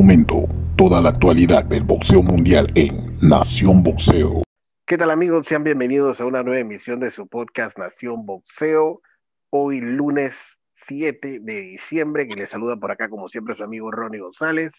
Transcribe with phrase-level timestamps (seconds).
[0.00, 0.48] momento
[0.78, 4.42] toda la actualidad del boxeo mundial en Nación Boxeo.
[4.86, 5.46] ¿Qué tal amigos?
[5.46, 9.02] Sean bienvenidos a una nueva emisión de su podcast Nación Boxeo.
[9.50, 14.22] Hoy lunes 7 de diciembre, que les saluda por acá como siempre su amigo Ronnie
[14.22, 14.72] González,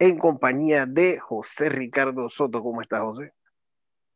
[0.00, 2.60] en compañía de José Ricardo Soto.
[2.60, 3.34] ¿Cómo estás, José?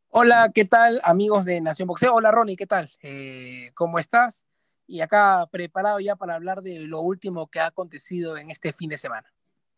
[0.08, 2.12] Hola, ¿qué tal amigos de Nación Boxeo?
[2.12, 2.90] Hola Ronnie, ¿qué tal?
[3.02, 4.44] Eh, ¿Cómo estás?
[4.88, 8.90] Y acá preparado ya para hablar de lo último que ha acontecido en este fin
[8.90, 9.32] de semana.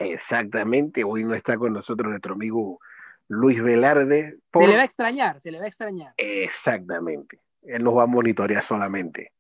[0.05, 2.81] Exactamente, hoy no está con nosotros nuestro amigo
[3.29, 4.39] Luis Velarde.
[4.53, 6.15] Se le va a extrañar, se le va a extrañar.
[6.17, 9.33] Exactamente, él nos va a monitorear solamente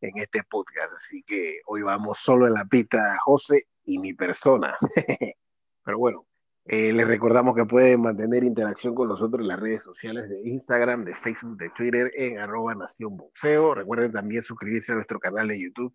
[0.00, 4.76] en este podcast, así que hoy vamos solo en la pista José y mi persona.
[5.84, 6.26] Pero bueno,
[6.66, 11.04] eh, les recordamos que pueden mantener interacción con nosotros en las redes sociales de Instagram,
[11.04, 13.74] de Facebook, de Twitter, en arroba Nación Boxeo.
[13.74, 15.94] Recuerden también suscribirse a nuestro canal de YouTube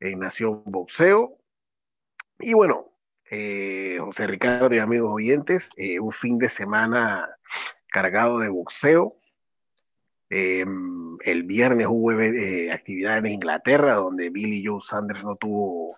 [0.00, 1.38] en Nación Boxeo.
[2.38, 2.93] Y bueno,
[3.30, 7.28] eh, José Ricardo y amigos oyentes, eh, un fin de semana
[7.88, 9.16] cargado de boxeo.
[10.30, 15.96] Em, el viernes hubo eh, actividad en Inglaterra donde Billy Joe Sanders no tuvo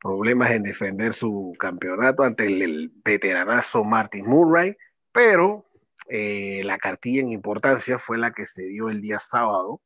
[0.00, 4.76] problemas en defender su campeonato ante el, veteranazo Martin Murray,
[5.12, 5.66] pero
[6.08, 9.80] la cartilla en importancia fue la que se dio el día sábado,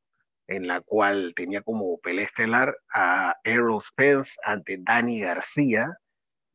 [0.48, 5.96] en la cual tenía como pelea estelar a Errol Spence ante Danny García,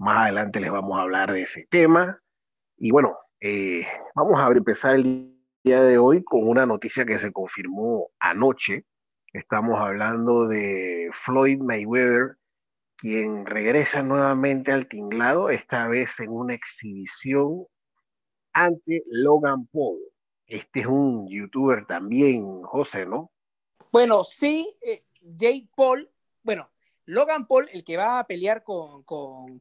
[0.04, 2.22] más adelante les vamos a hablar de ese tema.
[2.78, 7.32] Y bueno, eh, vamos a empezar el día de hoy con una noticia que se
[7.32, 8.86] confirmó anoche.
[9.32, 12.36] Estamos hablando de Floyd Mayweather,
[12.98, 17.66] quien regresa nuevamente al tinglado, esta vez en una exhibición
[18.52, 20.00] ante Logan Paul.
[20.46, 23.32] Este es un youtuber también, José, ¿no?
[23.92, 26.12] Bueno, sí, eh, Jake Paul,
[26.44, 26.73] bueno,
[27.06, 29.04] Logan Paul, el que va a pelear con,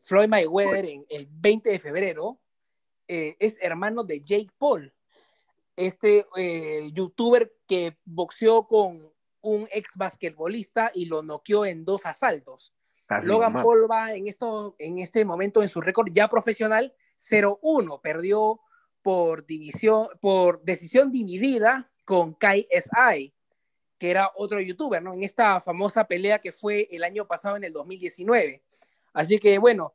[0.03, 2.41] Floyd Mayweather en el 20 de febrero,
[3.09, 4.93] eh, es hermano de Jake Paul,
[5.77, 12.73] este eh, youtuber que boxeó con un ex basquetbolista y lo noqueó en dos asaltos.
[13.25, 18.61] Logan Paul va en, esto, en este momento en su récord ya profesional 0-1, perdió
[19.03, 23.35] por, división, por decisión dividida con Kai SI
[24.03, 25.15] que era otro youtuber, ¿no?
[25.15, 28.61] En esta famosa pelea que fue el año pasado, en el 2019.
[29.13, 29.95] Así que, bueno,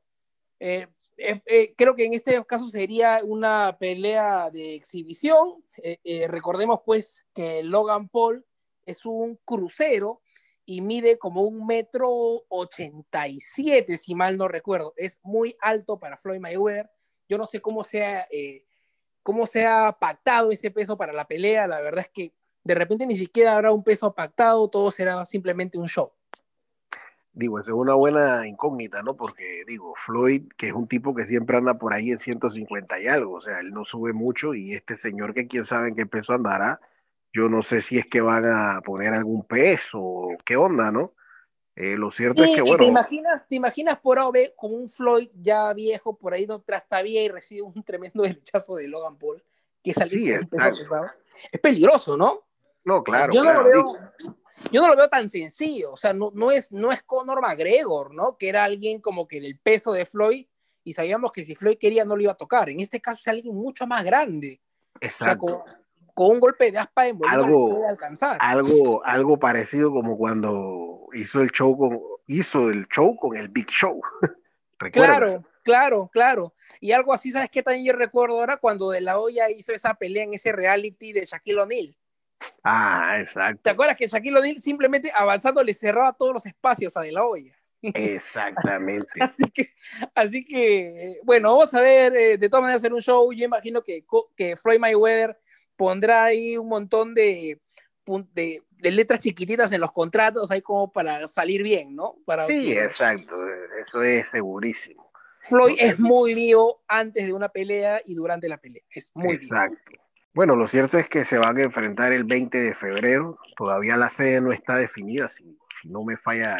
[0.62, 0.88] eh,
[1.18, 5.62] eh, eh, creo que en este caso sería una pelea de exhibición.
[6.30, 8.46] recordemos, pues, que Logan Paul
[8.86, 10.22] es un crucero
[10.64, 12.10] y mide como un metro
[12.48, 14.94] ochenta y siete, si mal no recuerdo.
[14.96, 16.90] Es muy alto para Floyd Mayweather.
[17.28, 18.26] Yo no sé cómo sea,
[19.22, 21.68] cómo se ha pactado ese peso para la pelea.
[21.68, 22.37] La verdad es que
[22.68, 26.12] de repente ni siquiera habrá un peso pactado, todo será simplemente un show.
[27.32, 29.16] Digo, esa es una buena incógnita, ¿no?
[29.16, 33.08] Porque, digo, Floyd, que es un tipo que siempre anda por ahí en 150 y
[33.08, 36.06] algo, o sea, él no sube mucho y este señor que quién sabe en qué
[36.06, 36.82] peso andará,
[37.32, 41.14] yo no sé si es que van a poner algún peso o qué onda, ¿no?
[41.76, 42.80] Eh, lo cierto es que, bueno.
[42.80, 47.24] Te imaginas, te imaginas por AOB como un Floyd ya viejo por ahí no trastabía
[47.24, 49.44] y recibe un tremendo rechazo de Logan Paul,
[49.84, 50.48] que salió sí.
[51.52, 52.47] Es peligroso, ¿no?
[52.88, 53.34] No, claro.
[53.34, 53.96] yo, No lo veo,
[54.72, 55.92] yo no lo veo tan sencillo.
[55.92, 58.38] O sea, no, no, es, no es Conor McGregor, ¿no?
[58.38, 60.48] Que era alguien como que del peso de Floyd
[60.86, 62.70] y sabíamos que si Floyd quería no lo iba a tocar.
[62.70, 64.62] En este caso es alguien mucho más grande.
[65.02, 65.66] Exacto.
[66.14, 68.38] con, un golpe de aspa de algo, puede alcanzar.
[68.40, 73.68] Algo, algo parecido como cuando hizo el show con, hizo el show con el Big
[73.68, 74.00] Show.
[74.94, 76.54] claro, claro, claro.
[76.80, 78.56] Y algo así, ¿sabes qué también yo recuerdo ahora?
[78.56, 81.98] Cuando De La Hoya hizo esa pelea en ese reality de Shaquille O'Neal.
[82.64, 83.62] Ah, exacto.
[83.64, 87.26] ¿Te acuerdas que Shaquille O'Neal simplemente avanzando le cerraba todos los espacios a De La
[87.26, 87.58] Hoya?
[87.82, 89.08] Exactamente.
[89.22, 89.74] así, que,
[90.16, 93.84] así que, bueno, vamos a ver, eh, de todas maneras hacer un show, yo imagino
[93.84, 94.04] que,
[94.36, 95.40] que Floyd Mayweather
[95.76, 97.62] pondrá ahí un montón de,
[98.34, 102.18] de, letras chiquititas en los contratos, ahí como para salir bien, ¿no?
[102.26, 103.36] Para sí, exacto,
[103.80, 105.12] eso es segurísimo.
[105.40, 109.92] Floyd es muy vivo antes de una pelea y durante la pelea, es muy exacto.
[110.38, 113.40] Bueno, lo cierto es que se van a enfrentar el 20 de febrero.
[113.56, 116.56] Todavía la sede no está definida, si, no me falla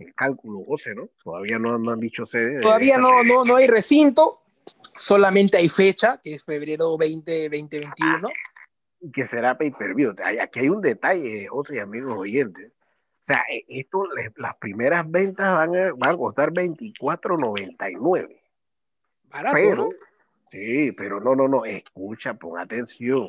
[0.00, 1.08] el cálculo, José, ¿no?
[1.22, 2.60] Todavía no, han dicho sede.
[2.60, 4.42] Todavía no, no, no hay recinto,
[4.98, 8.28] solamente hay fecha, que es febrero 20, 2021.
[9.12, 10.16] que será pay-per-view.
[10.42, 12.72] Aquí hay un detalle, José y amigos oyentes.
[12.72, 14.08] O sea, e, esto,
[14.38, 18.40] las primeras ventas van a, van a costar 24.99.
[19.30, 19.88] Barato, pero, ¿no?
[20.50, 23.28] Sí, pero no, no, no, escucha, pon atención.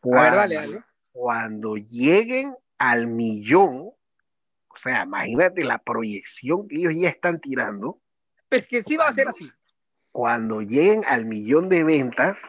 [0.00, 0.82] Cuando,
[1.12, 3.92] Cuando lleguen al millón,
[4.68, 8.00] o sea, imagínate la proyección que ellos ya están tirando.
[8.48, 9.50] Pero es que sí va a ser así.
[10.12, 12.40] cuando lleguen al millón de ventas,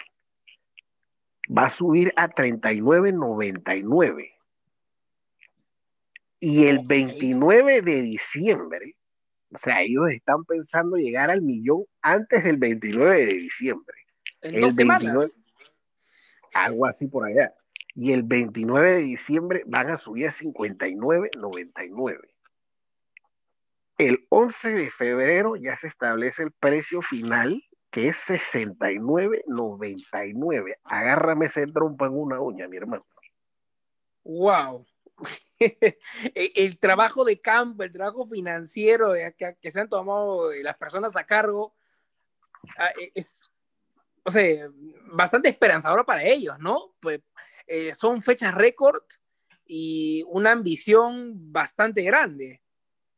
[1.56, 4.32] va a subir a 39.99.
[6.42, 8.96] Y el 29 de diciembre,
[9.52, 13.99] o sea, ellos están pensando llegar al millón antes del 29 de diciembre.
[14.42, 15.36] En el dos semanas.
[16.54, 17.54] algo así por allá.
[17.96, 22.20] Y el 29 de diciembre van a subir a 59.99.
[23.98, 30.78] El 11 de febrero ya se establece el precio final, que es 69.99.
[30.84, 33.06] Agárrame ese trompo en una uña, mi hermano.
[34.24, 34.86] ¡Wow!
[36.34, 41.76] el trabajo de campo, el trabajo financiero que, se han tomado las personas a cargo
[42.78, 43.42] ah, e, es,
[44.30, 44.70] o sea,
[45.12, 46.94] bastante esperanzador para ellos, ¿no?
[47.00, 47.20] Pues
[47.66, 49.02] eh, son fechas récord
[49.66, 52.62] y una ambición bastante grande.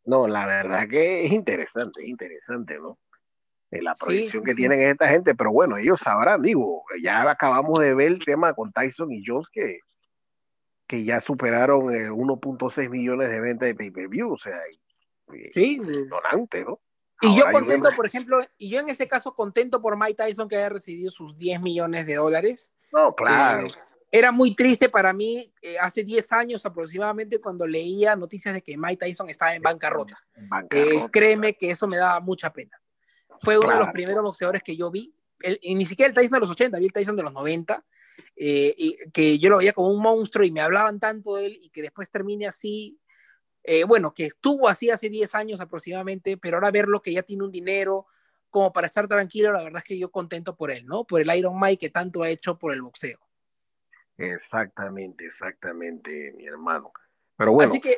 [0.05, 2.97] No, la verdad que es interesante, es interesante, ¿no?
[3.71, 7.93] Eh, la proyección que tienen esta gente, pero bueno, ellos sabrán, digo, ya acabamos de
[7.93, 9.79] ver el tema con Tyson y Jones que,
[10.87, 14.57] que ya superaron 1.6 millones de ventas de pay-per-view, o sea,
[15.51, 15.81] sí.
[16.09, 16.79] donante, ¿no?
[17.21, 20.57] Y yo contento, por ejemplo, y yo en ese caso contento por Mike Tyson que
[20.57, 22.73] haya recibido sus 10 millones de dólares.
[22.91, 23.67] No, claro.
[23.67, 23.71] Eh,
[24.11, 28.77] era muy triste para mí eh, hace 10 años aproximadamente cuando leía noticias de que
[28.77, 30.21] Mike Tyson estaba en bancarrota.
[30.69, 32.81] Eh, créeme que eso me daba mucha pena.
[33.41, 35.15] Fue uno de los primeros boxeadores que yo vi,
[35.61, 37.83] y ni siquiera el Tyson de los 80, vi el Tyson de los 90,
[38.35, 41.59] eh, y que yo lo veía como un monstruo y me hablaban tanto de él
[41.61, 42.99] y que después termine así.
[43.87, 47.51] Bueno, que estuvo así hace 10 años aproximadamente, pero ahora verlo que ya tiene un
[47.51, 48.07] dinero
[48.51, 51.05] como para estar tranquilo, la verdad es que yo contento por él, ¿no?
[51.05, 53.17] Por el Iron Mike que tanto ha hecho por el boxeo.
[54.17, 56.91] Exactamente, exactamente, mi hermano.
[57.37, 57.69] Pero bueno.
[57.69, 57.97] Así que,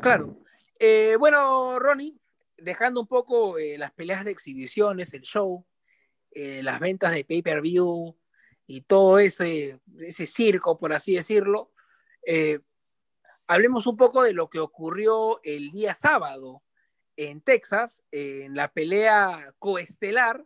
[0.00, 0.36] claro.
[0.80, 2.18] Eh, bueno, Ronnie,
[2.56, 5.64] dejando un poco eh, las peleas de exhibiciones, el show,
[6.32, 8.16] eh, las ventas de pay-per-view
[8.66, 11.70] y todo ese, ese circo, por así decirlo,
[13.46, 16.62] hablemos un poco de lo que ocurrió el día sábado
[17.16, 20.44] en Texas, en la pelea coestelar.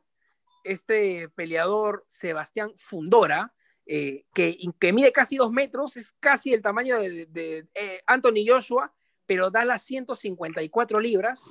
[0.62, 3.55] Este peleador, Sebastián Fundora,
[3.87, 8.94] eh, que, que, mide casi dos metros, es casi el tamaño de, eh, Anthony Joshua,
[9.26, 11.50] pero da las 154 libras.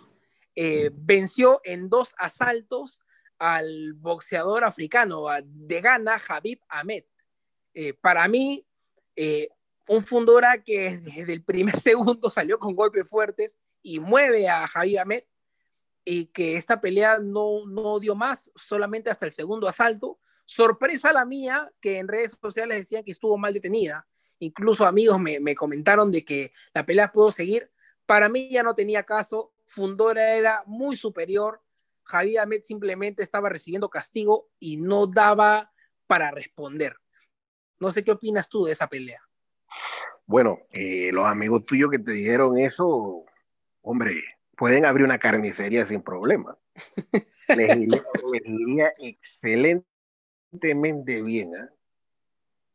[0.56, 3.02] Eh, venció en dos asaltos
[3.40, 7.04] al boxeador africano de Ghana, Habib Ahmed.
[8.02, 8.66] para mí,
[9.90, 15.00] un Fundora que desde el primer segundo salió con golpes fuertes y mueve a Habib
[15.00, 15.24] Ahmed
[16.06, 20.20] y que esta pelea no, no dio más, solamente hasta el segundo asalto
[20.50, 24.08] Sorpresa la mía, que en redes sociales decían que estuvo mal detenida.
[24.40, 27.72] Incluso amigos me, comentaron de que la pelea pudo seguir.
[28.08, 29.54] Para mí ya no tenía caso.
[29.68, 31.62] Fundora era muy superior.
[32.02, 35.72] Javier Ahmed simplemente estaba recibiendo castigo y no daba
[36.08, 36.98] para responder.
[37.80, 39.29] No sé qué opinas tú de esa pelea.
[40.30, 43.26] Bueno, eh, los amigos tuyos que te dijeron eso,
[43.81, 44.24] hombre,
[44.56, 46.56] pueden abrir una carnicería sin problema.
[47.57, 47.78] les
[48.45, 49.83] iría excelente
[51.24, 51.56] bien.
[51.56, 51.69] ¿eh?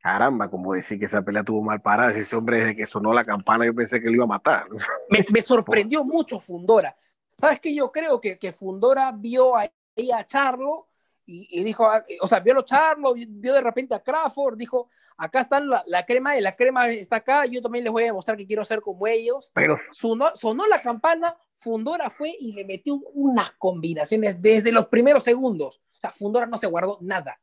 [0.00, 2.10] Caramba, como decir que esa pelea tuvo mal parada.
[2.10, 4.66] Ese hombre, desde que sonó la campana, yo pensé que lo iba a matar.
[5.08, 6.96] Me, sorprendió mucho Fundora.
[7.36, 7.72] ¿Sabes qué?
[7.72, 9.70] Yo creo que, que Fundora vio ahí
[10.12, 10.88] a Charlo
[11.26, 15.40] y, dijo, ah, o sea, vio a Charlo, vio de repente a Crawford, dijo, acá
[15.40, 18.36] están la, la, crema, y la crema está acá, yo también les voy a demostrar
[18.36, 19.50] que quiero ser como ellos.
[19.54, 25.24] Pero sonó, sonó la campana, Fundora fue y le metió unas combinaciones desde los primeros
[25.24, 25.80] segundos.
[25.96, 27.40] O sea, Fundora no se guardó nada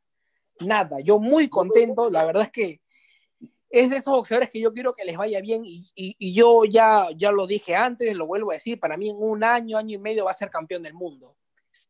[0.60, 1.00] nada.
[1.00, 2.80] Yo muy contento, la verdad es que
[3.70, 7.32] es de esos boxeadores que yo quiero que les vaya bien y, yo ya, ya
[7.32, 10.26] lo dije antes, lo vuelvo a decir, para mí en un año, año y medio
[10.26, 11.36] va a ser campeón del mundo.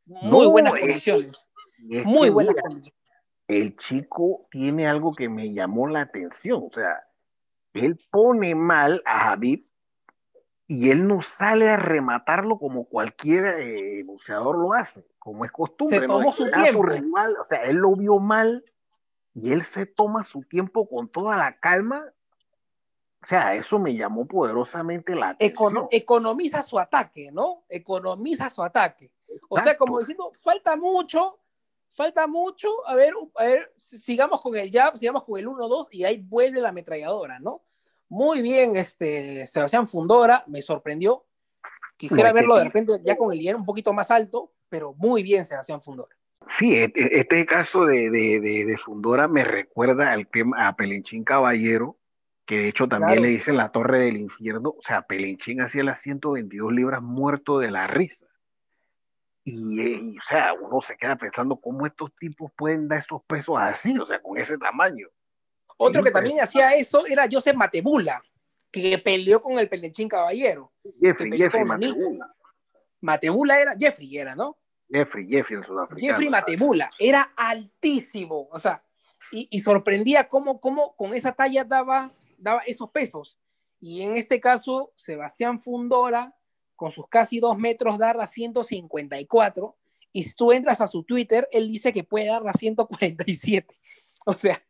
[0.07, 1.51] Muy buenas condiciones.
[2.05, 2.95] Muy buenas condiciones.
[3.49, 7.05] El chico tiene algo que me llamó la atención, o sea,
[7.75, 9.65] él pone mal a Javid
[10.67, 16.01] y él no sale a rematarlo como cualquier eh, boxeador lo hace, como es costumbre.
[16.01, 16.81] Se tomó su tiempo.
[16.81, 18.65] o sea, él lo vio mal
[19.35, 22.05] y él se toma su tiempo con toda la calma.
[23.23, 25.89] O sea, eso me llamó poderosamente la atención.
[25.91, 27.65] economiza su ataque, ¿no?
[27.69, 29.13] Economiza su ataque.
[29.49, 31.39] O sea, como diciendo, falta mucho,
[31.93, 36.05] falta mucho, a ver, a ver, sigamos con el jab, sigamos con el 1-2 y
[36.05, 37.63] ahí vuelve la ametralladora, ¿no?
[38.09, 41.27] Muy bien, este, Sebastián Fundora, me sorprendió.
[41.97, 45.45] Quisiera verlo de repente ya con el dinero un poquito más alto, pero muy bien
[45.45, 46.15] Sebastián Fundora.
[46.49, 51.99] Sí, este, este caso de, de, Fundora me recuerda al tema a Pelenchín Caballero,
[52.45, 54.71] que de hecho también le dicen la torre del infierno.
[54.71, 58.27] O sea, Pelenchín hacía las 122 libras muerto de la risa.
[59.45, 63.97] Y, o sea, uno se queda pensando cómo estos tipos pueden dar esos pesos así,
[63.99, 65.09] o sea, con ese tamaño.
[65.77, 68.23] Otro que también hacía eso era Joseph Matebula,
[68.71, 70.73] que peleó con el Pelechín Caballero.
[71.01, 72.35] Jeffrey, Jeffrey Matebula.
[73.01, 74.57] Matebula era, Jeffrey era, ¿no?
[74.89, 76.09] Jeffrey, Jeffrey el sudafricano.
[76.09, 78.85] Jeffrey Matebula, era altísimo, o sea,
[79.33, 83.41] y, y sorprendía cómo, cómo con esa talla daba, daba esos pesos.
[83.81, 86.37] Y en este caso, Sebastián Fundora,
[86.76, 89.76] con sus casi dos metros, da a 154.
[90.12, 93.75] Y si tú entras a su Twitter, él dice que puede dar a 147.
[94.25, 94.62] O sea,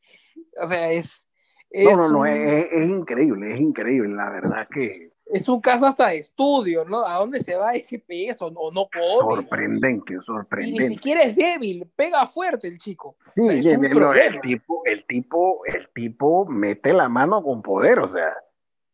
[0.62, 1.28] o sea, es...
[1.70, 5.12] no, no, no, es, es, increíble, es increíble, la verdad que...
[5.26, 7.04] Es un caso hasta de estudio, ¿no?
[7.04, 8.46] ¿A dónde se va ese peso?
[8.46, 9.34] O no come.
[9.36, 10.84] Sorprendente, sorprendente.
[10.84, 13.16] Y ni siquiera es débil, pega fuerte el chico.
[13.34, 17.98] Sí, o sea, el, el, tipo, el, tipo, el tipo mete la mano con poder,
[17.98, 18.32] o sea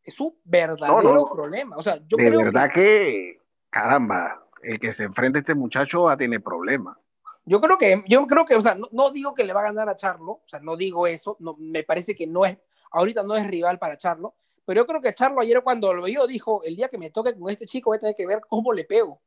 [0.08, 1.24] es un verdadero no, no.
[1.26, 1.76] problema.
[1.76, 2.74] O sea, yo de creo verdad que...
[2.74, 3.40] que...
[3.70, 6.96] caramba, el que se enfrenta a este muchacho va a tener problemas.
[7.44, 9.64] Yo creo que, yo creo que, o sea, no, no, digo que le va a
[9.64, 12.58] ganar a Charlo, o sea, no digo eso, no, me parece que no es,
[12.90, 14.34] ahorita no es rival para Charlo,
[14.66, 17.34] pero yo creo que Charlo ayer cuando lo vio dijo, el día que me toque
[17.34, 19.22] con este chico voy a tener que ver cómo le pego,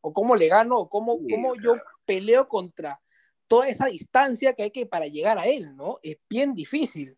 [0.00, 3.00] o cómo le gano, o cómo, sí, cómo yo peleo contra
[3.46, 6.00] toda esa distancia que hay que para llegar a él, ¿no?
[6.02, 7.16] Es bien difícil.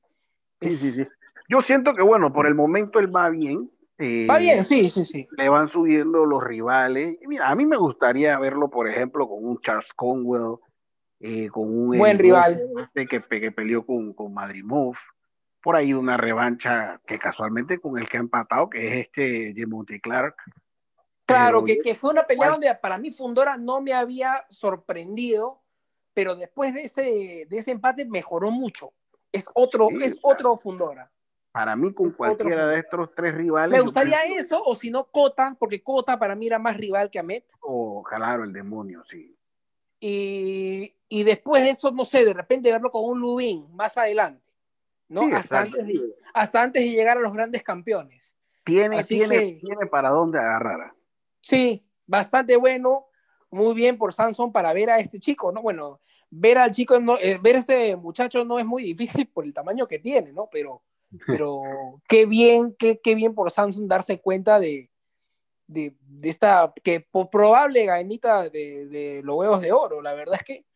[0.60, 1.06] Sí, sí, sí.
[1.48, 3.70] Yo siento que, bueno, por el momento él va bien.
[3.98, 5.28] Eh, va bien, sí, sí, sí.
[5.36, 7.18] Le van subiendo los rivales.
[7.26, 10.56] Mira, a mí me gustaría verlo, por ejemplo, con un Charles Conwell,
[11.20, 11.98] eh, con un...
[11.98, 12.60] Buen rival.
[12.82, 14.96] Este que, que, peleó con, con Madrimov.
[15.62, 20.00] Por ahí una revancha que casualmente con el que ha empatado, que es este Monte
[20.00, 20.34] Clark.
[21.24, 25.62] Claro, que, que, fue una pelea donde para mí Fundora no me había sorprendido,
[26.14, 28.92] pero después de ese, de ese empate mejoró mucho.
[29.30, 30.34] Es otro, sí, es claro.
[30.34, 31.11] otro Fundora
[31.52, 33.70] para mí con cualquiera de estos tres rivales.
[33.70, 37.18] Me gustaría eso, o si no, Cota, porque Cota para mí era más rival que
[37.18, 37.44] Amet.
[37.60, 39.36] O oh, claro, el demonio, sí.
[40.00, 44.42] Y, y, después de eso, no sé, de repente verlo con un Lubin más adelante,
[45.08, 45.26] ¿no?
[45.26, 46.00] Sí, hasta, antes de,
[46.34, 48.36] hasta, antes de, llegar a los grandes campeones.
[48.64, 50.92] Tiene, tiene, que, tiene para dónde agarrar.
[51.40, 53.06] Sí, bastante bueno,
[53.50, 55.62] muy bien por Samson para ver a este chico, ¿no?
[55.62, 59.44] Bueno, ver al chico, no, eh, ver a este muchacho no es muy difícil por
[59.44, 60.48] el tamaño que tiene, ¿no?
[60.50, 60.82] Pero
[61.26, 61.62] pero
[62.08, 64.90] qué bien, qué, qué bien por Samsung darse cuenta de,
[65.66, 70.02] de, de esta que probable ganita de, de, los huevos de oro.
[70.02, 70.66] La verdad es que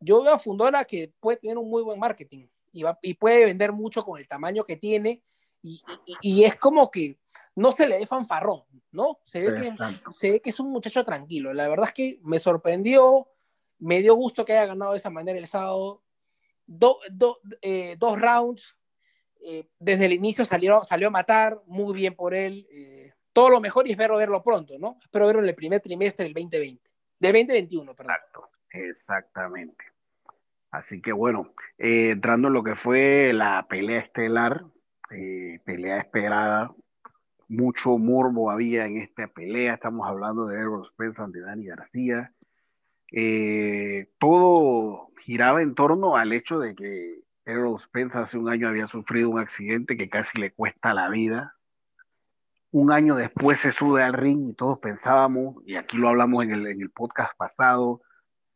[0.00, 3.46] yo veo a Fundora que puede tener un muy buen marketing y, va, y puede
[3.46, 5.22] vender mucho con el tamaño que tiene.
[5.64, 7.20] Y, y, y, es como que
[7.54, 9.20] no se le dé fanfarrón, ¿no?
[9.24, 9.72] Se ve, que,
[10.18, 11.54] se ve que es un muchacho tranquilo.
[11.54, 13.28] La verdad es que me sorprendió,
[13.78, 16.02] me dio gusto que haya ganado de esa manera el sábado.
[16.66, 18.74] Do, do, eh, dos rounds,
[19.44, 22.66] eh, desde el inicio salió, salió a matar, muy bien por él.
[22.70, 24.98] Eh, todo lo mejor y espero verlo pronto, ¿no?
[25.02, 28.14] Espero verlo en el primer trimestre del 2020, de 2021, perdón.
[28.14, 29.84] Exacto, exactamente.
[30.70, 34.64] Así que bueno, eh, entrando en lo que fue la pelea estelar,
[35.64, 36.74] pelea esperada,
[37.48, 39.74] mucho morbo había en esta pelea.
[39.74, 42.32] Estamos hablando de Errol Spence ante Dani García.
[44.18, 49.30] Todo giraba en torno al hecho de que Errol Spence hace un año había sufrido
[49.30, 51.56] un accidente que casi le cuesta la vida.
[52.70, 56.52] Un año después se sube al ring y todos pensábamos, y aquí lo hablamos en
[56.52, 58.00] el, en el podcast pasado,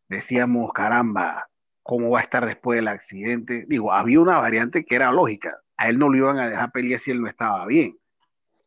[0.09, 1.49] decíamos, caramba,
[1.83, 3.65] ¿cómo va a estar después del accidente?
[3.69, 5.59] Digo, había una variante que era lógica.
[5.77, 7.99] A él no lo iban a dejar pelear si él no estaba bien.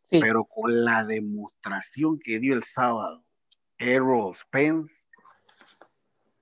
[0.09, 0.19] Sí.
[0.19, 3.23] Pero con la demostración que dio el sábado
[3.77, 4.93] Errol Spence,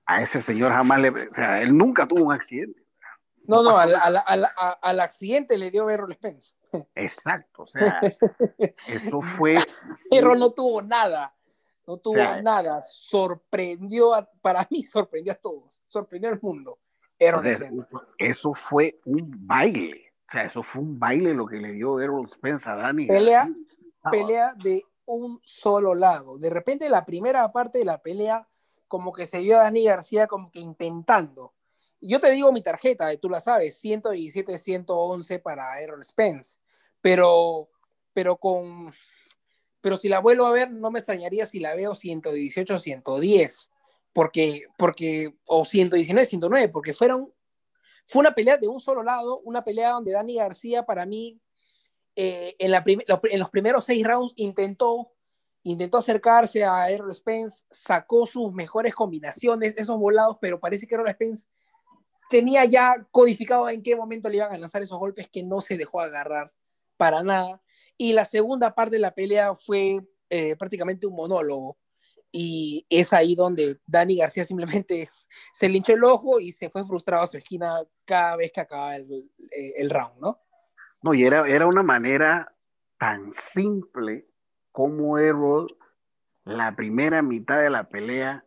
[0.06, 1.10] a ese señor jamás le...
[1.10, 2.77] O sea, él nunca tuvo un accidente.
[3.48, 4.46] No, no, al, al, al,
[4.82, 6.52] al, accidente le dio Errol Spence.
[6.94, 7.98] Exacto, o sea,
[8.86, 9.56] eso fue.
[10.10, 11.34] Errol no tuvo nada,
[11.86, 12.78] no tuvo o sea, nada.
[12.82, 16.78] Sorprendió, a, para mí sorprendió a todos, sorprendió al mundo.
[17.18, 17.88] Errol o sea, Spence.
[18.18, 22.30] Eso fue un baile, o sea, eso fue un baile lo que le dio Errol
[22.30, 23.06] Spence a Dani.
[23.06, 23.48] Pelea,
[24.10, 26.36] pelea de un solo lado.
[26.36, 28.46] De repente, la primera parte de la pelea,
[28.88, 31.54] como que se vio a Dani García como que intentando
[32.00, 36.58] yo te digo mi tarjeta, tú la sabes, 117, 111 para Errol Spence,
[37.00, 37.68] pero,
[38.12, 38.92] pero con,
[39.80, 43.70] pero si la vuelvo a ver, no me extrañaría si la veo 118, 110,
[44.12, 47.32] porque, porque, o 119, 109, porque fueron,
[48.04, 51.40] fue una pelea de un solo lado, una pelea donde Dani García para mí,
[52.16, 55.12] eh, en, la en los primeros seis rounds intentó
[55.62, 61.10] intentó acercarse a Errol Spence, sacó sus mejores combinaciones, esos volados, pero parece que Errol
[61.10, 61.46] Spence
[62.28, 65.76] tenía ya codificado en qué momento le iban a lanzar esos golpes que no se
[65.76, 66.52] dejó agarrar
[66.96, 67.62] para nada.
[67.96, 71.78] Y la segunda parte de la pelea fue eh, prácticamente un monólogo.
[72.30, 75.08] y es ahí donde Dani García simplemente
[75.52, 78.96] se linchó el ojo y se fue frustrado a su esquina cada vez que acababa
[78.96, 80.40] el, el round, ¿no?
[81.02, 82.54] No, y era, era una manera
[82.98, 84.26] tan simple
[84.72, 85.68] como Errol
[86.48, 88.46] la primera mitad de la pelea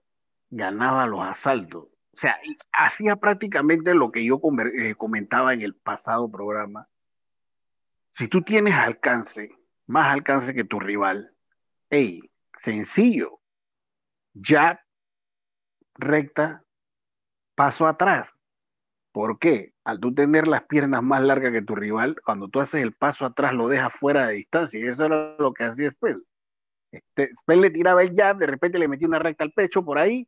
[0.50, 1.88] ganaba los asaltos.
[2.14, 2.38] O sea,
[2.74, 4.42] hacía prácticamente lo que yo
[4.78, 6.88] eh, comentaba en el pasado programa.
[8.12, 9.56] Si tú tienes alcance,
[9.88, 11.34] más alcance que tu rival,
[11.90, 12.22] hey,
[12.58, 13.40] sencillo,
[14.34, 14.84] ya
[15.96, 16.64] recta,
[17.56, 18.30] paso atrás.
[19.14, 19.74] ¿Por qué?
[19.84, 23.26] Al tú tener las piernas más largas que tu rival, cuando tú haces el paso
[23.26, 24.80] atrás lo dejas fuera de distancia.
[24.80, 26.26] Y eso era lo que hacía Spence.
[26.92, 29.98] Este, Spence le tiraba el jab, de repente le metía una recta al pecho por
[29.98, 30.28] ahí,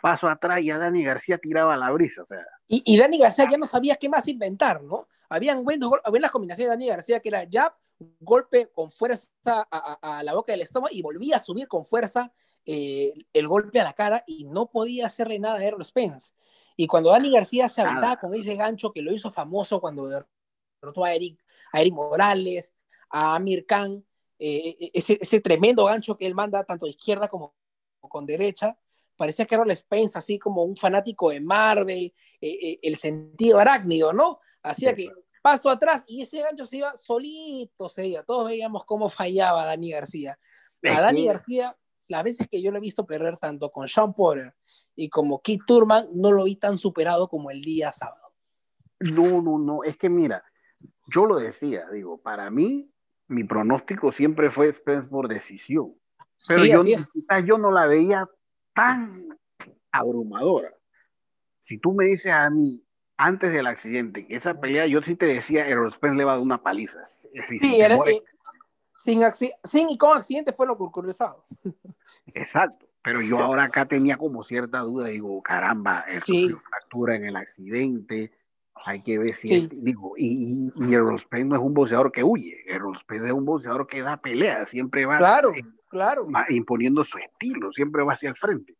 [0.00, 2.22] paso atrás y a Dani García tiraba la brisa.
[2.22, 2.44] O sea.
[2.68, 5.08] y, y Dani García ya no sabía qué más inventar, ¿no?
[5.28, 7.74] Habían buenas combinaciones de Dani García que era jab,
[8.20, 12.32] golpe con fuerza a, la boca del estómago y volvía a subir con fuerza
[12.64, 16.32] eh, el golpe a la cara y no podía hacerle nada a Errol Spence.
[16.76, 21.04] Y cuando Dani García se aventaba con ese gancho que lo hizo famoso cuando derrotó
[21.04, 21.42] a Eric,
[21.72, 22.74] a Eric Morales,
[23.10, 24.04] a Amir Khan,
[24.38, 27.54] eh, e, ese, ese, tremendo gancho que él manda tanto de izquierda como
[28.00, 28.78] con derecha,
[29.16, 34.38] parecía que Errol Spence, así como un fanático de Marvel, eh, el sentido arácnido, ¿no?
[34.62, 35.08] Hacía que
[35.42, 38.22] paso atrás y ese gancho se iba solito, se iba.
[38.22, 40.38] Todos veíamos cómo fallaba Dani García.
[40.82, 41.76] A Dani García,
[42.08, 44.54] las veces que yo lo he visto perder tanto con Sean Porter
[44.94, 48.32] y como Keith Turman no lo vi tan superado como el día sábado.
[48.98, 50.42] No, no, no, es que mira,
[51.06, 52.90] yo lo decía, digo, para mí
[53.28, 55.94] mi pronóstico siempre fue Spence por decisión,
[56.48, 56.82] pero yo,
[57.44, 58.28] yo no la veía
[58.76, 59.36] tan
[59.90, 60.72] abrumadora.
[61.60, 62.84] Si tú me dices a mí
[63.16, 66.36] antes del accidente, que esa pelea, yo sí te decía, Errol Spence le va a
[66.36, 67.04] dar una paliza.
[67.04, 67.98] sí, era,
[68.98, 69.22] sin,
[69.64, 71.46] sin y con accidente fue lo que ocurrió sábado.
[72.34, 72.86] Exacto.
[73.02, 77.36] Pero yo ahora acá tenía como cierta duda, digo, caramba, él sufrió fractura en el
[77.36, 78.32] accidente,
[78.84, 81.24] hay que ver si, digo, y, y, y no es
[81.62, 85.52] un boxeador que huye, Errol Spence es un boxeador que da pelea, siempre va claro,
[85.88, 86.26] claro.
[86.48, 88.76] imponiendo su estilo, siempre va hacia el frente,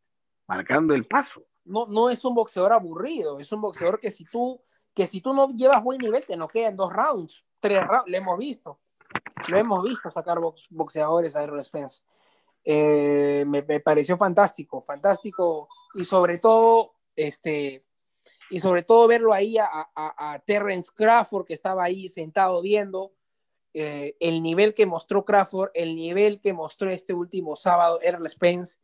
[0.47, 1.43] marcando el paso.
[1.65, 4.61] No, no es un boxeador aburrido, es un boxeador que si tú,
[4.95, 8.17] que si tú no llevas buen nivel, te no quedan dos rounds, tres rounds, lo
[8.17, 8.81] hemos visto,
[9.49, 10.39] lo hemos visto sacar
[10.71, 12.03] boxeadores a Errol Spence.
[12.69, 17.85] Eh, me, pareció fantástico, fantástico y sobre todo, este,
[18.51, 23.13] y sobre todo verlo ahí a, a, Terrence Crawford que estaba ahí sentado viendo
[23.79, 28.79] eh, el nivel que mostró Crawford, el nivel que mostró este último sábado Errol Spence,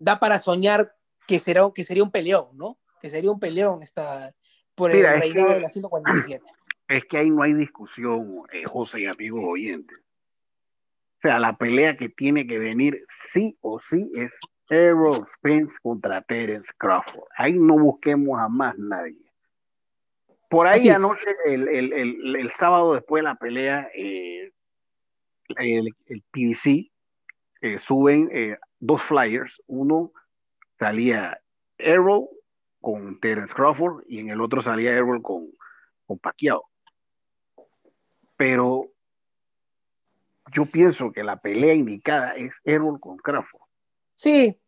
[0.00, 0.96] da para soñar
[1.28, 2.76] que, será, que sería un peleón, ¿no?
[3.00, 4.34] Que sería un peleón esta,
[4.74, 6.44] por el reinado de la 147.
[6.88, 9.96] Es que ahí no hay discusión, eh, José y amigos oyentes.
[9.96, 14.32] O sea, la pelea que tiene que venir sí o sí es
[14.68, 17.28] Errol Spence contra Terence Crawford.
[17.36, 19.29] Ahí no busquemos a más nadie.
[20.50, 24.52] Por ahí anoche, el, el, el, el, sábado después de la pelea, eh,
[25.58, 25.94] el,
[26.32, 26.90] PBC
[27.60, 29.62] eh, suben eh, dos flyers.
[29.68, 30.12] Uno
[30.76, 31.40] salía
[31.78, 32.28] Errol
[32.80, 35.52] con Terence Crawford y en el otro salía Errol con,
[36.04, 36.68] con Pacquiao.
[38.36, 38.90] Pero
[40.52, 43.68] yo pienso que la pelea indicada es Errol con Crawford.
[44.16, 44.60] Sí,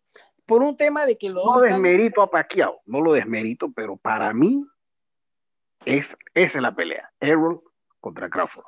[0.46, 4.32] por un tema de que los No desmerito a Pacquiao, no lo desmerito, pero para
[4.32, 4.64] mí
[5.84, 7.62] es, esa es la pelea, Errol
[8.00, 8.64] contra Crawford.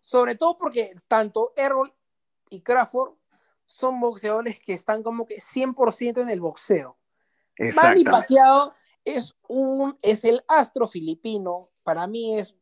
[0.00, 1.92] Sobre todo porque tanto Errol
[2.50, 3.14] y Crawford
[3.66, 6.98] son boxeadores que están como que 100% en el boxeo.
[7.74, 8.72] Manny Pacquiao
[9.04, 12.54] es, un, es el astro filipino, para mí es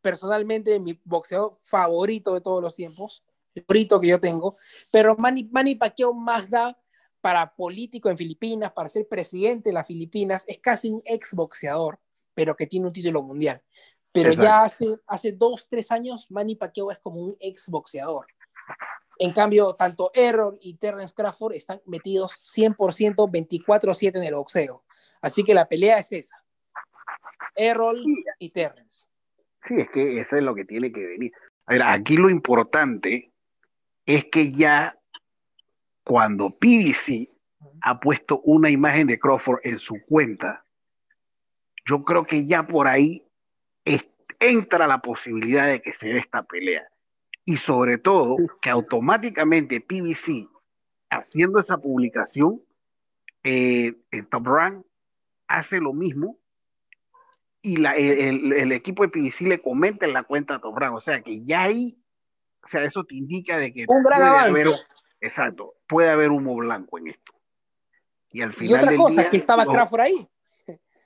[0.00, 3.24] personalmente mi boxeador favorito de todos los tiempos,
[3.54, 4.54] el favorito que yo tengo,
[4.90, 6.78] pero Manny, Manny Pacquiao más da
[7.20, 12.00] para político en Filipinas, para ser presidente de las Filipinas, es casi un ex boxeador,
[12.34, 13.62] pero que tiene un título mundial.
[14.12, 18.26] Pero ya hace, hace dos, tres años, Manny Pacquiao es como un ex boxeador.
[19.18, 24.84] En cambio, tanto Errol y Terrence Crawford están metidos 100% 24-7 en el boxeo.
[25.22, 26.44] Así que la pelea es esa.
[27.54, 28.02] Errol
[28.38, 29.06] y Terrence.
[29.64, 31.32] Sí, es que eso es lo que tiene que venir.
[31.66, 33.32] A ver, aquí lo importante
[34.04, 34.98] es que ya
[36.04, 37.30] cuando PBC
[37.82, 40.61] ha puesto una imagen de Crawford en su cuenta,
[41.84, 43.26] yo creo que ya por ahí
[44.42, 46.88] entra la posibilidad de que se dé esta pelea.
[47.44, 50.48] Y sobre todo, que automáticamente PBC,
[51.10, 52.60] haciendo esa publicación,
[53.44, 54.84] eh, en Top Rank,
[55.48, 56.38] hace lo mismo
[57.60, 61.00] y la, el, el, equipo de PBC le comenta en la cuenta a Top O
[61.00, 61.96] sea que ya ahí,
[62.64, 64.70] o sea, eso te indica de que un gran avance.
[65.20, 67.32] Exacto, puede haber humo blanco en esto.
[68.30, 70.28] Y al final y otra del cosa, día, que estaba Crawford ahí.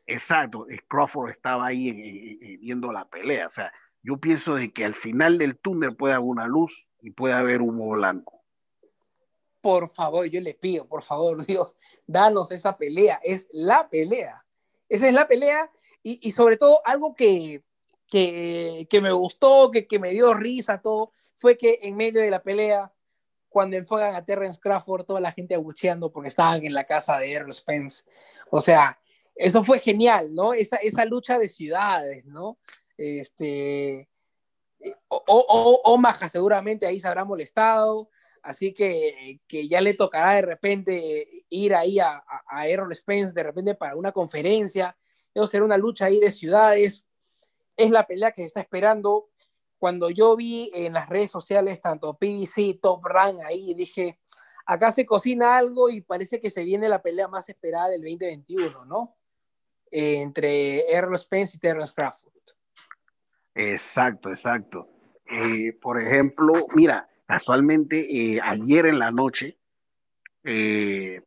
[0.06, 3.48] Exacto, Crawford estaba ahí eh, eh, viendo la pelea.
[3.48, 7.10] O sea, yo pienso de que al final del túnel puede haber una luz y
[7.10, 8.44] puede haber humo blanco.
[9.60, 13.20] Por favor, yo le pido, por favor, Dios, danos esa pelea.
[13.24, 14.44] Es la pelea.
[14.88, 15.70] Esa es la pelea
[16.02, 17.64] y, y sobre todo algo que,
[18.06, 22.30] que, que me gustó, que, que, me dio risa, todo, fue que en medio de
[22.30, 22.92] la pelea,
[23.48, 27.32] cuando enfocan a Terrence Crawford, toda la gente abucheando porque estaban en la casa de
[27.32, 28.04] Errol Spence.
[28.50, 29.00] O sea,
[29.36, 30.54] eso fue genial, ¿no?
[30.54, 32.58] Esa, esa lucha de ciudades, ¿no?
[32.96, 34.08] Este,
[35.08, 38.10] o, o, Omaha seguramente ahí se habrá molestado,
[38.42, 43.34] así que, que, ya le tocará de repente ir ahí a, a, a Errol Spence
[43.34, 44.96] de repente para una conferencia,
[45.34, 47.04] eso será una lucha ahí de ciudades,
[47.76, 49.28] es la pelea que se está esperando.
[49.78, 54.18] Cuando yo vi en las redes sociales tanto PBC, Top Rank ahí, dije,
[54.64, 58.86] acá se cocina algo y parece que se viene la pelea más esperada del 2021,
[58.86, 59.15] ¿no?
[59.98, 62.30] Eh, entre Errol Spence y Terrence Crawford.
[63.54, 64.90] Exacto, exacto.
[65.24, 69.58] Eh, por ejemplo, mira, casualmente eh, ayer en la noche,
[70.44, 71.22] eh,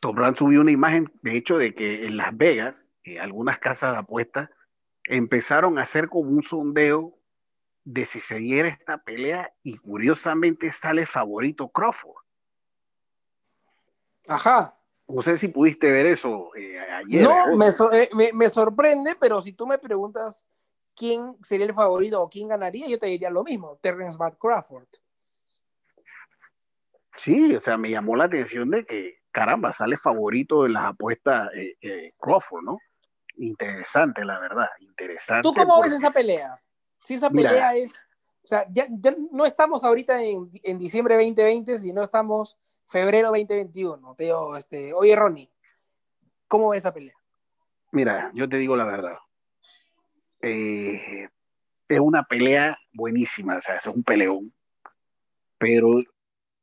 [0.00, 3.98] Top Rank subió una imagen, de hecho, de que en Las Vegas, algunas casas de
[4.00, 4.50] apuestas
[5.06, 7.18] empezaron a hacer como un sondeo
[7.84, 12.22] de si se diera esta pelea y curiosamente sale favorito Crawford.
[14.28, 14.76] Ajá.
[15.08, 17.22] No sé si pudiste ver eso eh, ayer.
[17.22, 20.46] No, me, so eh, me, me, sorprende, pero si tú me preguntas
[20.94, 24.88] quién sería el favorito o quién ganaría, yo te diría lo mismo, Terrence Bad Crawford.
[27.16, 31.50] Sí, o sea, me llamó la atención de que, caramba, sale favorito en las apuestas
[31.54, 32.78] eh, eh, Crawford, ¿no?
[33.36, 35.42] Interesante, la verdad, interesante.
[35.42, 35.90] ¿Tú cómo porque...
[35.90, 36.54] ves esa pelea?
[37.02, 37.92] Si esa pelea es,
[38.44, 42.56] o sea, ya, ya, no estamos ahorita en, en, diciembre 2020, sino estamos
[42.92, 44.14] febrero 2021.
[44.14, 45.50] Te digo, este, oye, Ronnie,
[46.46, 47.14] ¿cómo ves esa pelea?
[47.90, 49.16] Mira, yo te digo la verdad.
[50.42, 51.28] Eh,
[51.88, 54.52] es una pelea buenísima, o sea, es un peleón.
[55.58, 56.02] Pero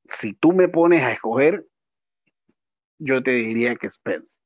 [0.06, 1.68] si tú me pones a escoger,
[2.98, 4.40] yo te diría que Spence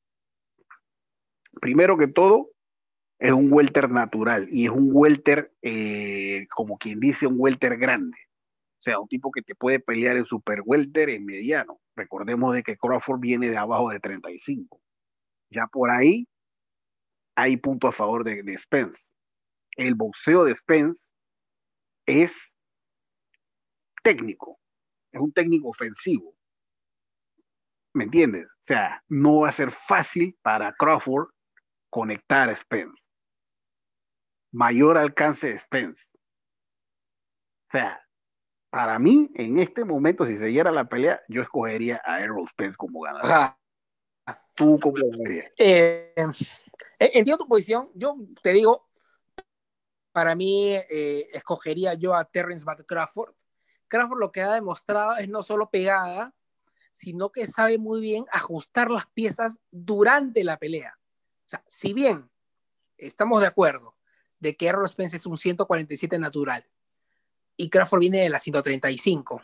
[1.60, 2.50] primero que todo,
[3.18, 8.18] es un welter natural y es un welter, eh, como quien dice, un welter grande.
[8.84, 11.80] Sea, un tipo que te puede pelear en super welter, en mediano.
[11.96, 14.78] Recordemos de que Crawford viene de abajo de 35.
[15.48, 16.28] Ya por ahí
[17.34, 19.10] hay punto a favor de, de Spence.
[19.70, 21.08] El boxeo de Spence
[22.04, 22.54] es
[24.02, 24.60] técnico,
[25.12, 26.36] es un técnico ofensivo.
[27.94, 28.44] ¿Me entiendes?
[28.44, 31.30] O sea, no va a ser fácil para Crawford
[31.88, 33.02] conectar a Spence.
[34.52, 36.04] Mayor alcance de Spence.
[37.68, 38.03] O sea,
[38.74, 42.76] para mí, en este momento, si se diera la pelea, yo escogería a Errol Spence
[42.76, 43.32] como ganador.
[43.32, 43.60] Ajá.
[44.52, 44.96] ¿Tú cómo?
[45.56, 46.12] Eh,
[46.98, 47.88] entiendo tu posición.
[47.94, 48.88] Yo te digo,
[50.10, 53.32] para mí, eh, escogería yo a Terrence Bad Crawford.
[53.86, 56.34] Crawford lo que ha demostrado es no solo pegada,
[56.90, 60.98] sino que sabe muy bien ajustar las piezas durante la pelea.
[60.98, 62.28] O sea, si bien
[62.98, 63.94] estamos de acuerdo
[64.40, 66.66] de que Errol Spence es un 147 natural
[67.56, 69.42] y Crawford viene de la 135,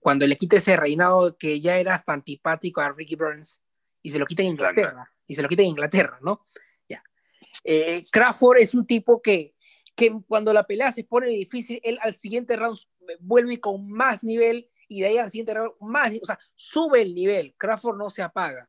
[0.00, 3.62] cuando le quita ese reinado que ya era hasta antipático a Ricky Burns
[4.02, 5.12] y se lo quita en Inglaterra, Exacto.
[5.26, 6.46] y se lo quita en Inglaterra, ¿no?
[6.88, 7.02] Ya.
[7.64, 9.54] Eh, Crawford es un tipo que,
[9.94, 12.78] que cuando la pelea se pone difícil, él al siguiente round
[13.20, 17.14] vuelve con más nivel y de ahí al siguiente round más, o sea, sube el
[17.14, 17.54] nivel.
[17.56, 18.68] Crawford no se apaga.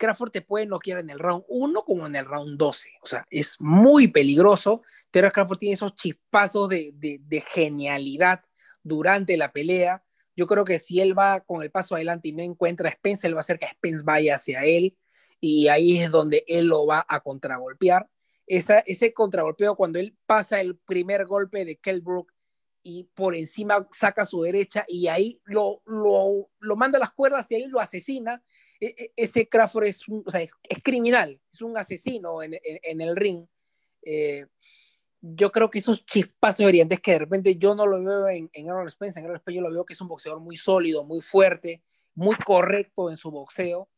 [0.00, 2.90] Crawford te puede noquear en el round 1 como en el round 12.
[3.02, 4.82] O sea, es muy peligroso.
[5.10, 8.40] Terence Crawford tiene esos chispazos de, de, genialidad
[8.82, 10.02] durante la pelea.
[10.34, 13.26] Yo creo que si él va con el paso adelante y no encuentra a Spence,
[13.26, 14.96] él va a hacer que Spence vaya hacia él
[15.38, 18.08] y ahí es donde él lo va a contragolpear.
[18.46, 22.32] Esa, ese contragolpeo cuando él pasa el primer golpe de Kellbrook
[22.82, 27.50] y por encima saca su derecha y ahí lo, lo, lo manda a las cuerdas
[27.50, 28.42] y ahí lo asesina
[28.80, 33.00] ese Crawford es, un, o sea, es, es, criminal, es un asesino en, en, en
[33.00, 33.46] el ring.
[34.02, 34.46] Eh,
[35.20, 38.70] yo creo que esos chispazos brillantes que de repente yo no lo veo en, en
[38.70, 41.20] Aaron Spence, en Aaron Spence yo lo veo que es un boxeador muy sólido, muy
[41.20, 41.82] fuerte,
[42.14, 43.88] muy correcto en su boxeo,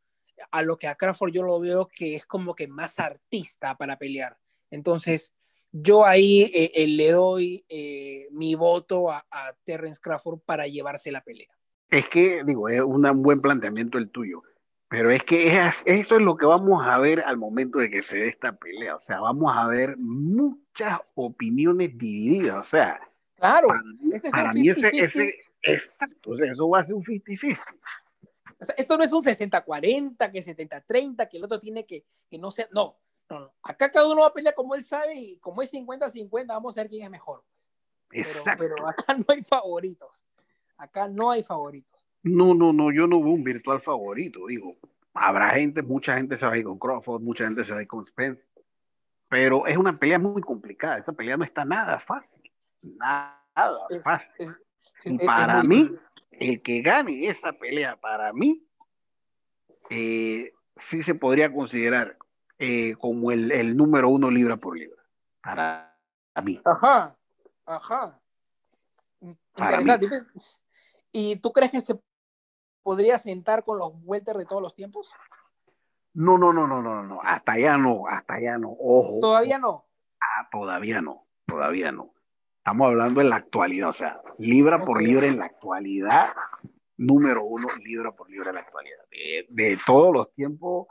[0.51, 3.99] a lo que a Crawford yo lo veo que es como que más artista para
[3.99, 4.37] pelear.
[4.71, 5.35] Entonces,
[5.71, 11.13] yo ahí eh, eh, le doy eh, mi voto a, a Terrence Crawford para llevarse
[11.13, 11.49] la pelea.
[11.89, 14.43] Es que, digo, es un buen planteamiento el tuyo.
[14.93, 18.03] Pero es que es, eso es lo que vamos a ver al momento de que
[18.03, 18.95] se dé esta pelea.
[18.95, 22.57] O sea, vamos a ver muchas opiniones divididas.
[22.59, 23.01] O sea,
[23.37, 23.81] claro, para,
[24.13, 27.59] este para mí ese, ese, Exacto, o sea, eso va a ser un 50-50.
[28.61, 32.37] O sea, esto no es un 60-40, que 70-30, que el otro tiene que, que
[32.37, 32.99] no sea, no,
[33.31, 33.55] no, no.
[33.63, 36.83] Acá cada uno va a pelear como él sabe y como es 50-50, vamos a
[36.83, 37.43] ver quién es mejor.
[37.49, 38.29] Pues.
[38.29, 38.65] Exacto.
[38.65, 40.23] Pero, pero acá no hay favoritos.
[40.77, 42.07] Acá no hay favoritos.
[42.23, 44.77] No, no, no, yo no veo un virtual favorito, digo.
[45.15, 47.83] Habrá gente, mucha gente se va a ir con Crawford, mucha gente se va a
[47.83, 48.47] ir con Spence,
[49.29, 50.99] pero es una pelea muy complicada.
[50.99, 52.53] Esa pelea no está nada fácil.
[52.83, 53.39] Nada
[53.91, 54.31] Es- fácil.
[54.39, 54.63] es-
[55.05, 56.01] Y es- para mí, difícil.
[56.31, 58.65] el que gane esa pelea, para mí,
[59.91, 62.17] eh, sí se podría considerar
[62.59, 65.03] eh, como el, el número uno libra por libra.
[65.43, 65.97] Para
[66.45, 66.61] mí.
[66.65, 67.17] Ajá,
[67.67, 68.21] ajá.
[69.57, 70.27] Para Interesante.
[71.11, 71.99] ¿Y tú crees que se
[72.83, 75.13] podría sentar con los welter de todos los tiempos?
[76.15, 77.21] No, no, no, no, no, no.
[77.23, 78.71] Hasta allá no, hasta allá no.
[78.79, 79.19] Ojo.
[79.21, 79.87] Todavía no.
[80.21, 82.13] Ah, todavía no, todavía no.
[82.59, 86.29] Estamos hablando en la actualidad, o sea, libra por libra en la actualidad,
[86.97, 88.99] número uno, libra por libra en la actualidad.
[89.11, 90.87] De, de todos los tiempos,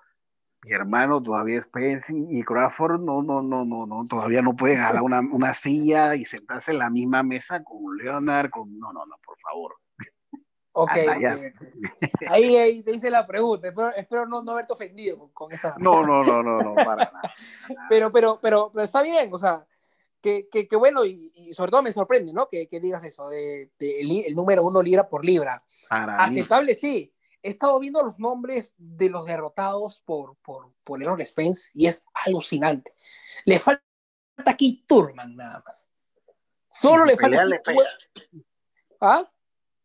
[0.64, 5.02] mi hermano todavía Spence y Crawford no, no, no, no, no, todavía no pueden jalar
[5.02, 9.16] una, una silla y sentarse en la misma mesa con Leonard, con, no, no, no,
[9.26, 9.76] por favor.
[10.74, 10.92] Ok.
[12.30, 13.68] Ahí, ahí te hice la pregunta.
[13.68, 15.76] Espero, espero no, no haberte ofendido con, con esa.
[15.78, 17.22] No, no, no, no, no, para nada.
[17.90, 19.66] Pero, pero, pero, pero está bien, o sea,
[20.22, 22.48] que, que, que bueno, y, y sobre todo me sorprende, ¿no?
[22.48, 25.64] Que, que digas eso, de, de el, el número uno libra por libra.
[25.90, 27.14] Para mí, Aceptable, sí.
[27.44, 32.06] He estado viendo los nombres de los derrotados por, por, por Errol Spence y es
[32.26, 32.94] alucinante.
[33.46, 33.82] Le falta
[34.46, 35.90] aquí Turman nada más.
[36.70, 37.44] Solo le falta.
[37.46, 37.60] le
[39.02, 39.28] ¿Ah?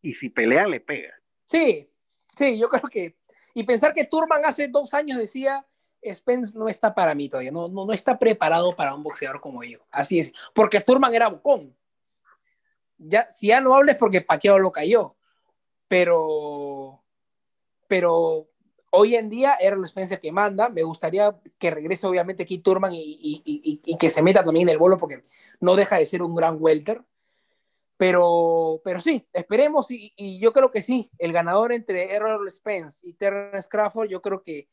[0.07, 1.13] Y si pelea, le pega.
[1.45, 1.91] Sí,
[2.37, 3.17] sí, yo creo que.
[3.55, 5.67] Y pensar que Turman hace dos años decía,
[6.15, 9.65] Spence no está para mí todavía, no, no, no está preparado para un boxeador como
[9.65, 9.81] yo.
[9.91, 11.77] Así es, porque Turman era bocón.
[12.99, 15.17] Ya, si ya no hables porque Paqueo lo cayó,
[15.89, 17.03] pero,
[17.89, 18.49] pero
[18.91, 20.69] hoy en día era el Spencer que manda.
[20.69, 24.69] Me gustaría que regrese, obviamente, Keith Turman y, y, y, y que se meta también
[24.69, 25.23] en el bolo porque
[25.61, 27.03] no deja de ser un gran welter.
[27.99, 33.07] Pero, pero sí, esperemos y, y, yo creo que sí, el ganador entre Errol Spence
[33.09, 34.69] y Terrence Crawford, yo creo que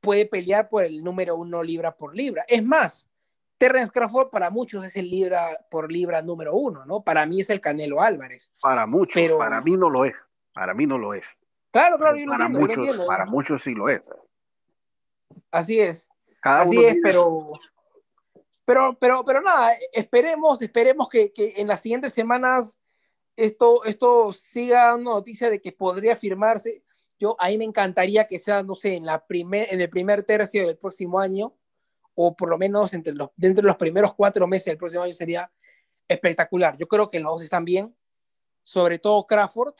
[0.00, 2.44] puede pelear por el número uno libra por libra.
[2.46, 3.08] Es más,
[3.58, 7.02] Terrence Crawford para muchos es el libra por libra número uno, ¿no?
[7.02, 8.52] Para mí es el Canelo Álvarez.
[8.60, 10.14] Para muchos, Pero- para mí no lo es.
[10.52, 11.24] Para mí no lo es.
[11.72, 13.06] Claro, claro, yo lo para, entiendo, yo lo muchos, entiendo.
[13.08, 14.02] para muchos sí lo es.
[15.50, 16.08] Así es.
[16.40, 17.52] Cada Así es, tiene- pero,
[18.68, 22.78] pero, pero, pero nada, esperemos, esperemos que, que en las siguientes semanas
[23.34, 26.84] esto, esto siga una noticia de que podría firmarse.
[27.18, 30.22] Yo, a mí me encantaría que sea, no sé, en, la primer, en el primer
[30.22, 31.56] tercio del próximo año,
[32.14, 35.14] o por lo menos entre los, dentro de los primeros cuatro meses del próximo año
[35.14, 35.50] sería
[36.06, 36.76] espectacular.
[36.76, 37.96] Yo creo que los dos están bien,
[38.62, 39.76] sobre todo Crawford,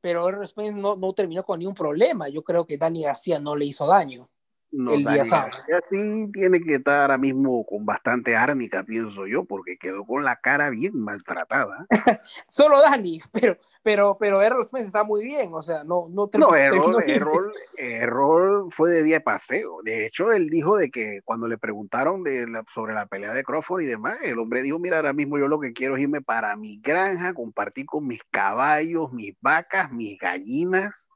[0.00, 2.30] pero Errol Spence no, no terminó con ningún problema.
[2.30, 4.30] Yo creo que Dani García no le hizo daño.
[4.70, 5.50] No, el día sábado.
[5.52, 10.24] García sí tiene que estar ahora mismo con bastante árnica, pienso yo, porque quedó con
[10.24, 11.86] la cara bien maltratada.
[12.48, 16.50] Solo Dani, pero, pero, pero Errol Spence está muy bien, o sea, no, no, No,
[16.52, 16.64] bien.
[16.64, 19.80] error, error fue de día de paseo.
[19.82, 23.44] De hecho, él dijo de que cuando le preguntaron de la- sobre la pelea de
[23.44, 26.20] Crawford y demás, el hombre dijo, mira, ahora mismo yo lo que quiero es irme
[26.20, 31.07] para mi granja, compartir con mis caballos, mis vacas, mis gallinas.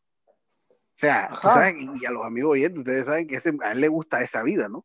[1.32, 4.20] O sea, y a los amigos oyentes, ustedes saben que ese- a él le gusta
[4.22, 4.84] esa vida, ¿no?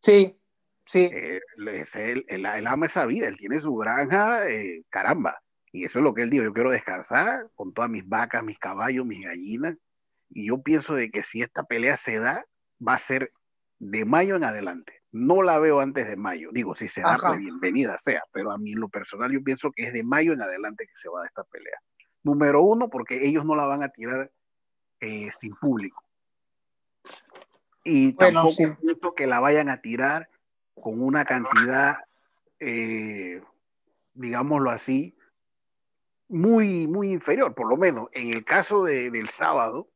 [0.00, 0.36] Sí,
[0.84, 1.40] sí, Eh,
[1.72, 5.38] es él, él- él ama esa vida, él tiene su granja, eh, caramba.
[5.72, 8.58] Y eso es lo que él dijo, yo quiero descansar con todas mis vacas, mis
[8.58, 9.76] caballos, mis gallinas.
[10.30, 12.44] Y yo pienso de que si esta pelea se da,
[12.86, 13.32] va a ser
[13.78, 14.92] de mayo en adelante.
[15.12, 16.50] No la veo antes de mayo.
[16.52, 17.28] Digo, si se da, Ajá.
[17.28, 18.22] pues bienvenida sea.
[18.32, 20.92] Pero a mí en lo personal yo pienso que es de mayo en adelante que
[20.96, 21.78] se va a dar esta pelea.
[22.22, 24.30] Número uno, porque ellos no la van a tirar
[25.00, 26.02] eh, sin público.
[27.84, 29.14] Y Bueno, tampoco sí.
[29.16, 30.28] que la vayan a tirar
[30.80, 31.98] con una cantidad,
[32.60, 33.42] eh,
[34.14, 35.16] digámoslo así,
[36.28, 37.54] muy, muy inferior.
[37.54, 39.88] Por lo menos en el caso de- del sábado,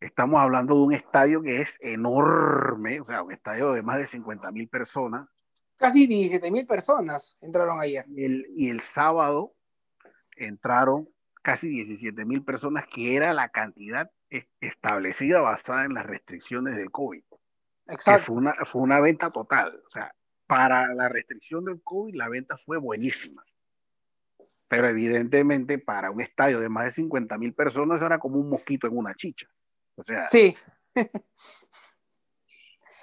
[0.00, 4.06] estamos hablando de un estadio que es enorme, o sea, un estadio de más de
[4.06, 5.26] 50 mil personas.
[5.76, 8.04] casi 17 mil personas entraron ayer.
[8.16, 9.54] El, y el sábado
[10.36, 11.08] entraron
[11.48, 16.90] casi 17 mil personas, que era la cantidad es- establecida basada en las restricciones del
[16.90, 17.22] COVID.
[17.86, 18.24] que Exacto.
[18.26, 19.82] fue una, fue una venta total.
[19.86, 20.14] O sea,
[20.46, 23.42] para la restricción del COVID, la venta fue buenísima.
[24.68, 28.86] Pero evidentemente, para un estadio de más de 50 mil personas, era como un mosquito
[28.86, 29.46] en una chicha.
[29.96, 30.54] O sea, Sí,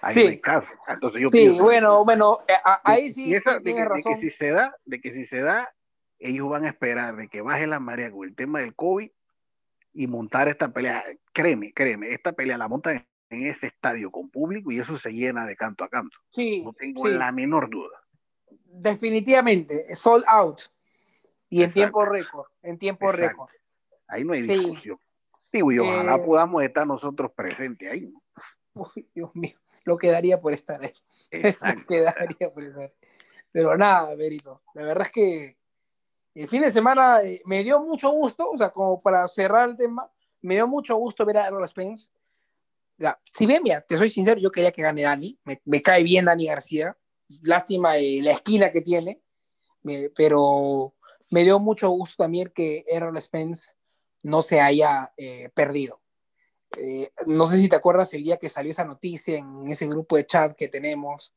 [0.03, 0.41] ahí sí.
[0.88, 3.69] Entonces yo sí, pienso bueno, bueno, eh, de ahí que sí si esa- de, que,
[3.73, 4.17] de que razón.
[4.21, 5.73] si se da, de que si se da,
[6.19, 9.10] ellos van a esperar de que baje la marea con el tema del COVID
[9.93, 11.04] y montar esta pelea.
[11.34, 15.45] Créeme, créeme, esta pelea la montan en ese estadio con público y eso se llena
[15.45, 16.17] de canto a canto.
[16.30, 17.13] Sí, no tengo sí.
[17.13, 17.97] la menor duda.
[18.65, 20.62] Definitivamente, sold out.
[21.49, 21.80] Y en Exacto.
[21.80, 23.28] tiempo récord, en tiempo Exacto.
[23.28, 23.49] récord.
[24.08, 24.54] Ahí no hay Sí.
[24.58, 24.99] discusión.
[25.51, 28.12] Digo, y ojalá Eh, podamos estar nosotros presentes ahí.
[28.12, 28.21] ¿no?
[28.95, 30.91] Uy, Dios mío, lo quedaría por estar ahí.
[31.32, 31.82] Exacto.
[31.82, 32.91] Lo quedaría por estar ahí.
[33.51, 35.58] Pero nada, Berito, la verdad es que
[36.36, 39.78] el fin de semana eh, me dio mucho gusto, o sea, como para cerrar el
[39.78, 42.10] tema, me dio mucho gusto ver a Errol Spence.
[43.00, 46.04] Sea, si bien, mira, te soy sincero, yo quería que gane Dani, me, me cae
[46.04, 46.98] bien Dani García,
[47.41, 49.21] lástima eh, la esquina que tiene,
[49.82, 50.93] me- pero
[51.32, 53.71] me dio mucho gusto también que Errol Spence
[54.24, 56.02] no se haya eh, perdido.
[56.78, 60.17] Eh, no sé si te acuerdas el día que salió esa noticia en ese grupo
[60.17, 61.34] de chat que tenemos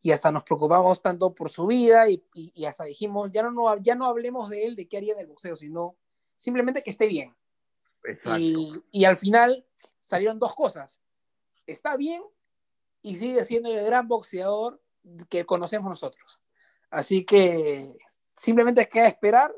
[0.00, 3.50] y hasta nos preocupamos tanto por su vida y, y- y hasta dijimos, ya no,
[3.50, 5.96] no, ya no hablemos de él, de qué haría en el boxeo, sino
[6.36, 7.34] simplemente que esté bien.
[8.92, 9.66] Y al final
[10.00, 11.00] salieron dos cosas.
[11.66, 12.22] Está bien
[13.02, 14.80] y sigue siendo el gran boxeador
[15.28, 16.40] que conocemos nosotros.
[16.90, 17.96] Así que
[18.36, 19.52] simplemente queda esperar.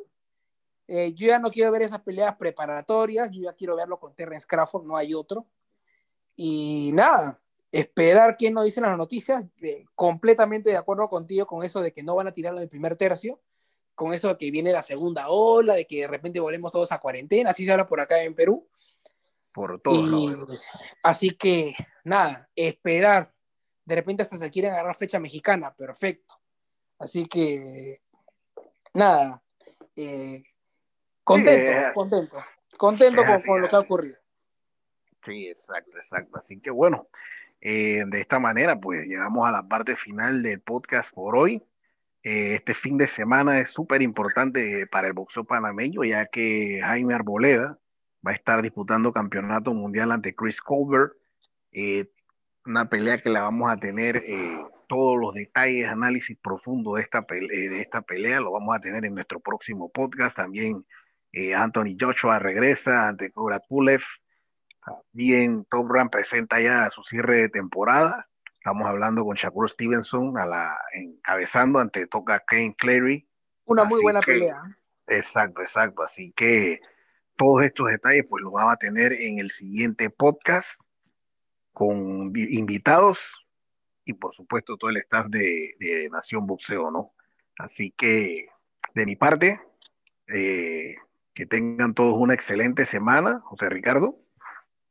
[0.89, 4.47] Eh, yo ya no quiero ver esas peleas preparatorias, yo ya quiero verlo con Terrence
[4.47, 5.47] Crawford, no hay otro.
[6.35, 7.41] Y nada,
[7.73, 9.45] esperar qué nos dicen las noticias.
[9.63, 12.97] Eh, completamente de acuerdo contigo con eso de que no van a tirarlo del primer
[12.97, 13.41] tercio,
[13.95, 16.99] con eso de que viene la segunda ola, de que de repente volvemos todos a
[16.99, 18.67] cuarentena, así se habla por acá en Perú.
[19.53, 20.63] Por lados.
[21.03, 23.35] así que nada, esperar.
[23.85, 26.41] De repente hasta se quieren agarrar fecha mexicana, perfecto.
[26.99, 28.01] Así que
[28.95, 29.43] nada,
[29.97, 30.43] eh,
[31.25, 32.37] contento, eh, contento,
[32.77, 34.19] contento es con, así, con lo que ha ocurrido.
[35.25, 36.39] Sí, exacto, exacto.
[36.39, 37.09] Así que bueno,
[37.61, 41.63] eh, de esta manera pues llegamos a la parte final del podcast por hoy.
[42.23, 47.15] Eh, este fin de semana es súper importante para el boxeo panameño, ya que Jaime
[47.15, 47.79] Arboleda
[48.27, 51.13] va a estar disputando campeonato mundial ante Chris Colbert.
[51.73, 52.11] Eh,
[52.67, 57.23] una pelea que la vamos a tener eh, todos los detalles, análisis profundo de esta,
[57.23, 60.37] pelea, de esta pelea, lo vamos a tener en nuestro próximo podcast.
[60.37, 60.85] También
[61.33, 64.03] eh, Anthony Joshua regresa ante Cobra Pulev.
[64.85, 68.27] También Top Rank presenta ya su cierre de temporada.
[68.55, 73.27] Estamos hablando con Shakur Stevenson a la, encabezando ante Toca Kane Clary.
[73.65, 74.63] Una muy Así buena que- pelea.
[75.07, 76.03] Exacto, exacto.
[76.03, 76.81] Así que
[77.37, 80.81] todos estos detalles pues los vamos a tener en el siguiente podcast
[81.73, 83.47] con vi- invitados
[84.05, 87.13] y por supuesto todo el staff de, de Nación Boxeo, ¿no?
[87.59, 88.49] Así que
[88.95, 89.61] de mi parte,
[90.29, 90.97] eh,
[91.35, 94.19] que tengan todos una excelente semana, José Ricardo.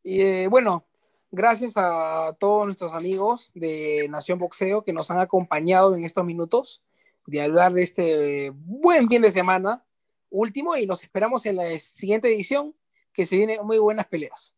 [0.03, 0.85] Y eh, bueno,
[1.31, 6.81] gracias a todos nuestros amigos de Nación Boxeo que nos han acompañado en estos minutos
[7.25, 9.83] de hablar de este buen fin de semana
[10.29, 12.73] último y los esperamos en la siguiente edición
[13.13, 14.55] que se vienen muy buenas peleas.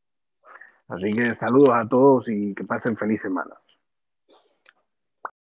[0.88, 3.56] Así que saludos a todos y que pasen feliz semana.